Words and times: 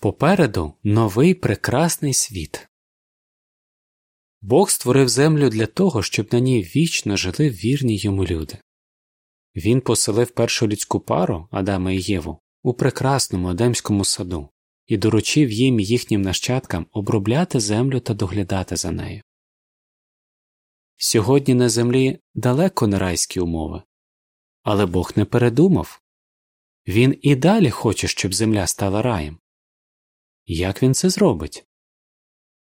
Попереду 0.00 0.74
новий 0.82 1.34
прекрасний 1.34 2.14
світ. 2.14 2.68
Бог 4.40 4.70
створив 4.70 5.08
землю 5.08 5.48
для 5.48 5.66
того, 5.66 6.02
щоб 6.02 6.32
на 6.32 6.40
ній 6.40 6.62
вічно 6.62 7.16
жили 7.16 7.50
вірні 7.50 7.96
йому 7.96 8.24
люди. 8.24 8.58
Він 9.56 9.80
поселив 9.80 10.30
першу 10.30 10.68
людську 10.68 11.00
пару 11.00 11.48
Адама 11.50 11.92
і 11.92 12.00
Єву 12.00 12.38
у 12.62 12.74
прекрасному 12.74 13.50
Едемському 13.50 14.04
саду 14.04 14.48
і 14.86 14.96
доручив 14.96 15.52
їм 15.52 15.80
і 15.80 15.84
їхнім 15.84 16.22
нащадкам 16.22 16.86
обробляти 16.92 17.60
землю 17.60 18.00
та 18.00 18.14
доглядати 18.14 18.76
за 18.76 18.90
нею. 18.90 19.22
Сьогодні 20.96 21.54
на 21.54 21.68
землі 21.68 22.18
далеко 22.34 22.86
не 22.86 22.98
райські 22.98 23.40
умови, 23.40 23.82
але 24.62 24.86
Бог 24.86 25.12
не 25.16 25.24
передумав 25.24 26.02
він 26.88 27.18
і 27.22 27.36
далі 27.36 27.70
хоче, 27.70 28.08
щоб 28.08 28.34
земля 28.34 28.66
стала 28.66 29.02
раєм. 29.02 29.38
Як 30.50 30.82
він 30.82 30.94
це 30.94 31.10
зробить? 31.10 31.64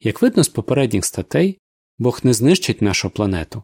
Як 0.00 0.22
видно 0.22 0.44
з 0.44 0.48
попередніх 0.48 1.04
статей, 1.04 1.58
Бог 1.98 2.20
не 2.22 2.34
знищить 2.34 2.82
нашу 2.82 3.10
планету. 3.10 3.62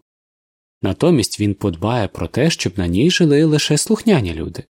Натомість 0.83 1.41
він 1.41 1.55
подбає 1.55 2.09
про 2.09 2.29
те, 2.29 2.51
щоб 2.51 2.79
на 2.79 2.87
ній 2.87 3.11
жили 3.11 3.45
лише 3.45 3.79
слухняні 3.79 4.35
люди. 4.35 4.65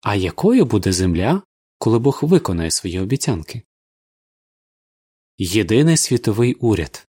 А 0.00 0.14
якою 0.14 0.64
буде 0.64 0.92
земля, 0.92 1.42
коли 1.78 1.98
Бог 1.98 2.20
виконає 2.22 2.70
свої 2.70 3.00
обіцянки? 3.00 3.62
Єдиний 5.38 5.96
світовий 5.96 6.54
уряд 6.54 7.08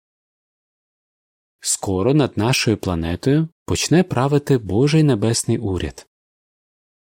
Скоро 1.60 2.14
над 2.14 2.38
нашою 2.38 2.76
планетою 2.76 3.48
почне 3.64 4.02
правити 4.02 4.58
Божий 4.58 5.02
небесний 5.02 5.58
уряд. 5.58 6.06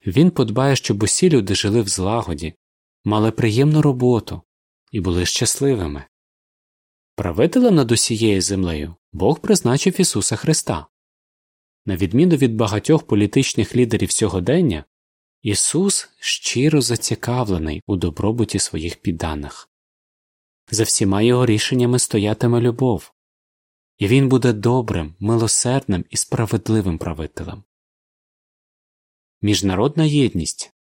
Він 0.05 0.32
подбає, 0.32 0.76
щоб 0.76 1.04
усі 1.04 1.30
люди 1.30 1.55
жили 1.55 1.82
в 1.82 1.88
злагоді, 1.88 2.54
мали 3.05 3.32
приємну 3.32 3.82
роботу 3.82 4.41
і 4.91 5.00
були 5.00 5.26
щасливими. 5.26 6.05
Правителем 7.16 7.76
над 7.76 7.91
усією 7.91 8.41
землею 8.41 8.96
Бог 9.13 9.40
призначив 9.40 10.02
Ісуса 10.02 10.35
Христа. 10.35 10.88
На 11.85 11.96
відміну 11.96 12.35
від 12.35 12.55
багатьох 12.55 13.07
політичних 13.07 13.76
лідерів 13.76 14.12
сьогодення, 14.12 14.85
Ісус 15.41 16.10
щиро 16.20 16.82
зацікавлений 16.82 17.84
у 17.88 17.96
добробуті 17.96 18.60
своїх 18.60 18.96
підданих. 18.96 19.70
За 20.71 20.84
всіма 20.84 21.21
його 21.21 21.46
рішеннями 21.46 21.99
стоятиме 21.99 22.62
любов, 22.62 23.13
і 23.98 24.08
він 24.08 24.30
буде 24.30 24.54
добрим, 24.54 25.15
милосердним 25.20 26.05
і 26.10 26.18
справедливим 26.18 26.98
правителем. 26.98 27.63
Міжнародна 29.41 30.04
єдність 30.04 30.74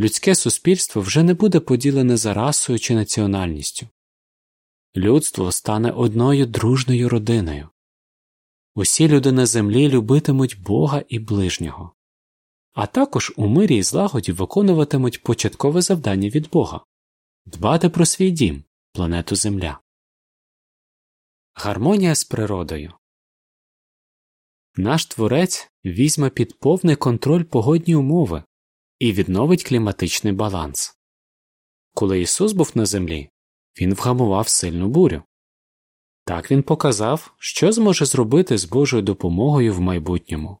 Людське 0.00 0.34
суспільство 0.34 1.02
вже 1.02 1.22
не 1.22 1.34
буде 1.34 1.60
поділене 1.60 2.16
за 2.16 2.34
расою 2.34 2.78
чи 2.78 2.94
національністю. 2.94 3.88
Людство 4.96 5.52
стане 5.52 5.90
одною 5.90 6.46
дружною 6.46 7.08
родиною. 7.08 7.68
Усі 8.74 9.08
люди 9.08 9.32
на 9.32 9.46
землі 9.46 9.88
любитимуть 9.88 10.62
Бога 10.62 11.04
і 11.08 11.18
ближнього, 11.18 11.92
а 12.72 12.86
також 12.86 13.32
у 13.36 13.46
мирі 13.46 13.76
і 13.76 13.82
злагоді 13.82 14.32
виконуватимуть 14.32 15.22
початкове 15.22 15.82
завдання 15.82 16.28
від 16.28 16.50
Бога 16.50 16.84
дбати 17.46 17.88
про 17.88 18.06
свій 18.06 18.30
дім, 18.30 18.64
планету 18.92 19.36
Земля. 19.36 19.80
Гармонія 21.54 22.14
з 22.14 22.24
природою 22.24 22.92
Наш 24.76 25.06
творець 25.06 25.70
візьме 25.84 26.30
під 26.30 26.58
повний 26.58 26.96
контроль 26.96 27.42
погодні 27.42 27.94
умови 27.94 28.42
і 28.98 29.12
відновить 29.12 29.64
кліматичний 29.64 30.32
баланс. 30.32 30.98
Коли 31.94 32.20
Ісус 32.20 32.52
був 32.52 32.72
на 32.74 32.86
землі, 32.86 33.30
Він 33.80 33.94
вгамував 33.94 34.48
сильну 34.48 34.88
бурю. 34.88 35.22
Так 36.24 36.50
він 36.50 36.62
показав, 36.62 37.34
що 37.38 37.72
зможе 37.72 38.04
зробити 38.04 38.58
з 38.58 38.64
Божою 38.64 39.02
допомогою 39.02 39.74
в 39.74 39.80
майбутньому. 39.80 40.58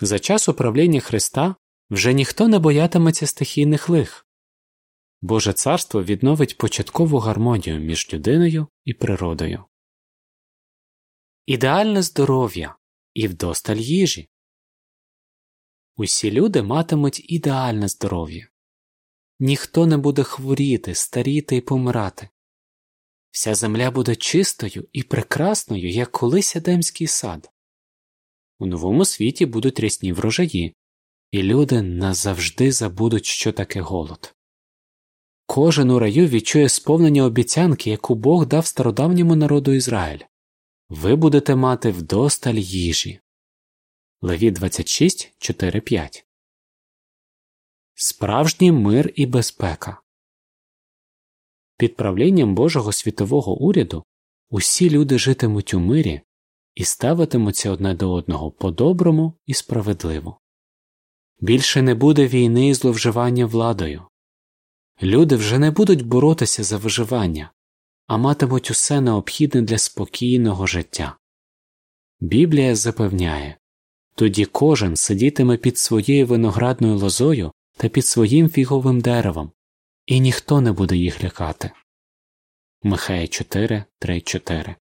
За 0.00 0.18
час 0.18 0.48
управління 0.48 1.00
Христа 1.00 1.54
вже 1.90 2.12
ніхто 2.12 2.48
не 2.48 2.58
боятиметься 2.58 3.26
стихійних 3.26 3.88
лих. 3.88 4.26
Боже 5.22 5.52
царство 5.52 6.02
відновить 6.02 6.58
початкову 6.58 7.18
гармонію 7.18 7.80
між 7.80 8.12
людиною 8.14 8.66
і 8.84 8.94
природою. 8.94 9.64
Ідеальне 11.46 12.02
здоров'я 12.02 12.76
і 13.14 13.28
вдосталь 13.28 13.76
їжі. 13.76 14.28
Усі 15.96 16.30
люди 16.30 16.62
матимуть 16.62 17.30
ідеальне 17.32 17.88
здоров'я. 17.88 18.48
Ніхто 19.40 19.86
не 19.86 19.96
буде 19.96 20.22
хворіти, 20.22 20.94
старіти 20.94 21.56
і 21.56 21.60
помирати. 21.60 22.28
Вся 23.30 23.54
земля 23.54 23.90
буде 23.90 24.16
чистою 24.16 24.88
і 24.92 25.02
прекрасною, 25.02 25.90
як 25.90 26.12
колись 26.12 26.56
Едемський 26.56 27.06
сад. 27.06 27.50
У 28.58 28.66
новому 28.66 29.04
світі 29.04 29.46
будуть 29.46 29.80
рясні 29.80 30.12
врожаї, 30.12 30.74
і 31.30 31.42
люди 31.42 31.82
назавжди 31.82 32.72
забудуть, 32.72 33.24
що 33.24 33.52
таке 33.52 33.80
голод. 33.80 34.34
Кожен 35.46 35.90
у 35.90 35.98
раю 35.98 36.26
відчує 36.28 36.68
сповнення 36.68 37.24
обіцянки, 37.24 37.90
яку 37.90 38.14
Бог 38.14 38.46
дав 38.46 38.66
стародавньому 38.66 39.36
народу 39.36 39.72
Ізраїль 39.72 40.20
ви 40.88 41.16
будете 41.16 41.54
мати 41.54 41.90
вдосталь 41.90 42.54
їжі. 42.54 43.20
Леві 44.26 44.50
26, 44.50 45.34
4, 45.38 45.80
5 45.80 46.26
Справжній 47.94 48.72
мир 48.72 49.12
і 49.14 49.26
безпека. 49.26 50.00
Під 51.76 51.96
правлінням 51.96 52.54
Божого 52.54 52.92
світового 52.92 53.58
уряду 53.58 54.04
усі 54.50 54.90
люди 54.90 55.18
житимуть 55.18 55.74
у 55.74 55.80
мирі 55.80 56.20
і 56.74 56.84
ставитимуться 56.84 57.70
одне 57.70 57.94
до 57.94 58.12
одного 58.12 58.50
по-доброму 58.50 59.32
і 59.46 59.54
справедливо. 59.54 60.40
Більше 61.40 61.82
не 61.82 61.94
буде 61.94 62.26
війни 62.26 62.68
і 62.68 62.74
зловживання 62.74 63.46
владою. 63.46 64.08
Люди 65.02 65.36
вже 65.36 65.58
не 65.58 65.70
будуть 65.70 66.06
боротися 66.06 66.62
за 66.62 66.76
виживання, 66.76 67.52
а 68.06 68.16
матимуть 68.16 68.70
усе 68.70 69.00
необхідне 69.00 69.62
для 69.62 69.78
спокійного 69.78 70.66
життя. 70.66 71.16
Біблія 72.20 72.76
запевняє 72.76 73.58
тоді 74.16 74.44
кожен 74.44 74.96
сидітиме 74.96 75.56
під 75.56 75.78
своєю 75.78 76.26
виноградною 76.26 76.98
лозою 76.98 77.52
та 77.76 77.88
під 77.88 78.06
своїм 78.06 78.48
фіговим 78.48 79.00
деревом, 79.00 79.52
і 80.06 80.20
ніхто 80.20 80.60
не 80.60 80.72
буде 80.72 80.96
їх 80.96 81.24
лякати. 81.24 81.70
Михея 82.82 83.28
4, 83.28 83.84
3, 83.98 84.20
4 84.20 84.76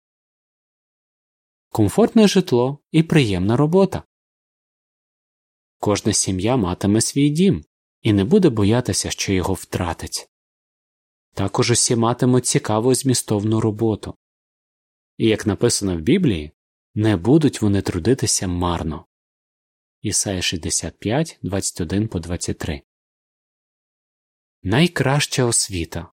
Комфортне 1.70 2.28
житло 2.28 2.80
і 2.92 3.04
приємна 3.04 3.58
робота. 3.58 4.04
Кожна 5.80 6.14
сім'я 6.14 6.58
матиме 6.58 7.02
свій 7.02 7.30
дім 7.30 7.66
і 8.02 8.14
не 8.14 8.24
буде 8.24 8.50
боятися, 8.50 9.12
що 9.12 9.34
його 9.34 9.54
втратить. 9.54 10.30
Також 11.34 11.72
усі 11.72 11.96
матимуть 11.96 12.46
цікаву 12.46 12.96
змістовну 12.96 13.62
роботу. 13.62 14.16
І, 15.18 15.28
як 15.28 15.46
написано 15.46 15.98
в 15.98 16.00
Біблії, 16.00 16.52
не 16.96 17.18
будуть 17.18 17.62
вони 17.62 17.82
трудитися 17.82 18.48
марно. 18.48 19.06
Ісая 20.06 20.42
65, 20.42 21.40
21 21.42 22.08
по 22.08 22.20
23 22.20 22.82
Найкраща 24.64 25.46
освіта 25.46 26.12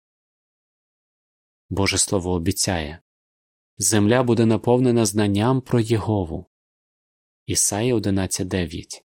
Боже 1.69 1.99
Слово 1.99 2.33
обіцяє 2.33 3.03
Земля 3.79 4.23
буде 4.23 4.47
наповнена 4.47 5.07
знанням 5.07 5.61
про 5.61 5.81
Єгову. 5.81 6.47
Ісая 7.47 7.95
11.9 7.95 9.03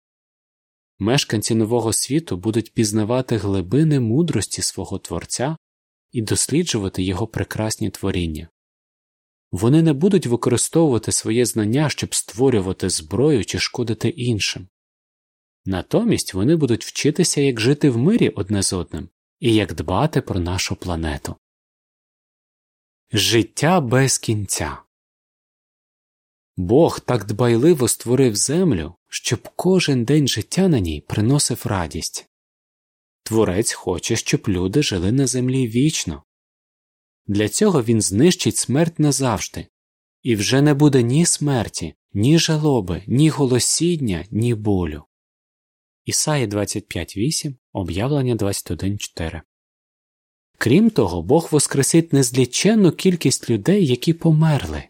Мешканці 0.99 1.55
нового 1.55 1.93
світу 1.93 2.37
будуть 2.37 2.73
пізнавати 2.73 3.37
глибини 3.37 3.99
мудрості 3.99 4.61
свого 4.61 4.99
Творця 4.99 5.57
і 6.11 6.21
досліджувати 6.21 7.03
його 7.03 7.27
прекрасні 7.27 7.89
творіння. 7.89 8.49
Вони 9.51 9.81
не 9.81 9.93
будуть 9.93 10.27
використовувати 10.27 11.11
своє 11.11 11.45
знання, 11.45 11.89
щоб 11.89 12.15
створювати 12.15 12.89
зброю 12.89 13.45
чи 13.45 13.59
шкодити 13.59 14.09
іншим. 14.09 14.67
Натомість 15.65 16.33
вони 16.33 16.55
будуть 16.55 16.85
вчитися, 16.85 17.41
як 17.41 17.59
жити 17.59 17.89
в 17.89 17.97
мирі 17.97 18.29
одне 18.29 18.63
з 18.63 18.73
одним 18.73 19.09
і 19.39 19.55
як 19.55 19.73
дбати 19.73 20.21
про 20.21 20.39
нашу 20.39 20.75
планету. 20.75 21.35
Життя 23.11 23.81
без 23.81 24.17
кінця 24.17 24.77
Бог 26.57 26.99
так 26.99 27.25
дбайливо 27.25 27.87
створив 27.87 28.35
землю, 28.35 28.95
щоб 29.07 29.49
кожен 29.55 30.05
день 30.05 30.27
життя 30.27 30.67
на 30.67 30.79
ній 30.79 31.01
приносив 31.01 31.61
радість. 31.65 32.29
Творець 33.23 33.73
хоче, 33.73 34.15
щоб 34.15 34.43
люди 34.47 34.83
жили 34.83 35.11
на 35.11 35.27
землі 35.27 35.67
вічно. 35.67 36.23
Для 37.27 37.49
цього 37.49 37.83
він 37.83 38.01
знищить 38.01 38.57
смерть 38.57 38.99
назавжди, 38.99 39.67
і 40.23 40.35
вже 40.35 40.61
не 40.61 40.73
буде 40.73 41.03
ні 41.03 41.25
смерті, 41.25 41.93
ні 42.13 42.39
жалоби, 42.39 43.03
ні 43.07 43.29
голосіння, 43.29 44.25
ні 44.31 44.55
болю. 44.55 45.03
Ісаї 46.05 46.47
25.8, 46.47 47.55
об'явлення 47.73 48.35
21.4. 48.35 49.41
Крім 50.57 50.89
того, 50.89 51.21
Бог 51.21 51.47
воскресить 51.51 52.13
незліченну 52.13 52.91
кількість 52.91 53.49
людей, 53.49 53.87
які 53.87 54.13
померли. 54.13 54.83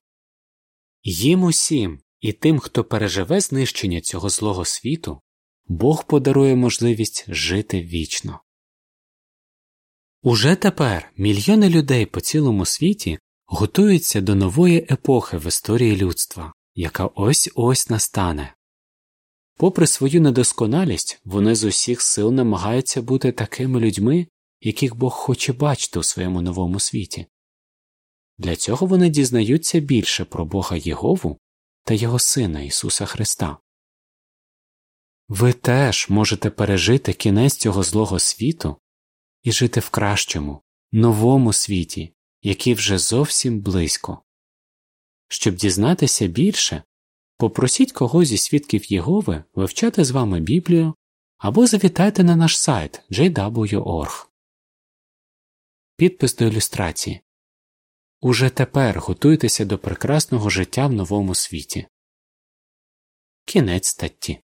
Їм 1.03 1.43
усім 1.43 1.99
і 2.19 2.33
тим, 2.33 2.59
хто 2.59 2.83
переживе 2.83 3.41
знищення 3.41 4.01
цього 4.01 4.29
злого 4.29 4.65
світу, 4.65 5.21
Бог 5.65 6.07
подарує 6.07 6.55
можливість 6.55 7.25
жити 7.27 7.81
вічно. 7.81 8.41
Уже 10.23 10.55
тепер 10.55 11.11
мільйони 11.17 11.69
людей 11.69 12.05
по 12.05 12.21
цілому 12.21 12.65
світі 12.65 13.19
готуються 13.45 14.21
до 14.21 14.35
нової 14.35 14.87
епохи 14.91 15.37
в 15.37 15.47
історії 15.47 15.95
людства, 15.95 16.53
яка 16.75 17.05
ось 17.05 17.49
ось 17.55 17.89
настане. 17.89 18.55
Попри 19.57 19.87
свою 19.87 20.21
недосконалість, 20.21 21.21
вони 21.25 21.55
з 21.55 21.63
усіх 21.63 22.01
сил 22.01 22.31
намагаються 22.31 23.01
бути 23.01 23.31
такими 23.31 23.79
людьми, 23.79 24.27
яких 24.61 24.95
Бог 24.95 25.13
хоче 25.13 25.53
бачити 25.53 25.99
у 25.99 26.03
своєму 26.03 26.41
новому 26.41 26.79
світі. 26.79 27.25
Для 28.37 28.55
цього 28.55 28.87
вони 28.87 29.09
дізнаються 29.09 29.79
більше 29.79 30.25
про 30.25 30.45
Бога 30.45 30.77
Єгову 30.77 31.37
та 31.83 31.93
Його 31.93 32.19
Сина 32.19 32.61
Ісуса 32.61 33.05
Христа. 33.05 33.57
Ви 35.27 35.53
теж 35.53 36.09
можете 36.09 36.49
пережити 36.49 37.13
кінець 37.13 37.55
цього 37.55 37.83
злого 37.83 38.19
світу 38.19 38.77
і 39.43 39.51
жити 39.51 39.79
в 39.79 39.89
кращому, 39.89 40.61
новому 40.91 41.53
світі, 41.53 42.13
який 42.41 42.73
вже 42.73 42.97
зовсім 42.97 43.61
близько. 43.61 44.21
Щоб 45.27 45.55
дізнатися 45.55 46.27
більше, 46.27 46.83
попросіть 47.37 47.91
когось 47.91 48.27
зі 48.27 48.37
свідків 48.37 48.91
Єгови 48.91 49.43
вивчати 49.55 50.03
з 50.03 50.11
вами 50.11 50.39
Біблію 50.39 50.95
або 51.37 51.67
завітайте 51.67 52.23
на 52.23 52.35
наш 52.35 52.57
сайт 52.57 53.01
jw.org. 53.09 54.27
Підпис 55.95 56.35
до 56.35 56.45
ілюстрації 56.45 57.21
Уже 58.21 58.49
тепер 58.49 58.99
готуйтеся 58.99 59.65
до 59.65 59.77
прекрасного 59.77 60.49
життя 60.49 60.87
в 60.87 60.93
новому 60.93 61.35
світі. 61.35 61.87
Кінець 63.45 63.87
статті 63.87 64.39